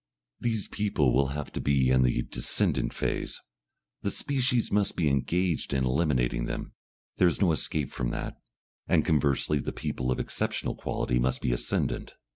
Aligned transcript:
These 0.39 0.67
people 0.67 1.13
will 1.13 1.27
have 1.27 1.51
to 1.51 1.61
be 1.61 1.91
in 1.91 2.01
the 2.01 2.23
descendant 2.23 2.91
phase, 2.91 3.39
the 4.01 4.09
species 4.09 4.71
must 4.71 4.95
be 4.95 5.07
engaged 5.07 5.75
in 5.75 5.85
eliminating 5.85 6.45
them; 6.45 6.73
there 7.17 7.27
is 7.27 7.39
no 7.39 7.51
escape 7.51 7.91
from 7.91 8.09
that, 8.09 8.33
and 8.87 9.05
conversely 9.05 9.59
the 9.59 9.71
people 9.71 10.09
of 10.09 10.19
exceptional 10.19 10.73
quality 10.73 11.19
must 11.19 11.39
be 11.43 11.51
ascendant. 11.51 12.15